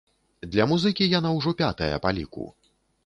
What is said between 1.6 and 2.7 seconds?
пятая па ліку.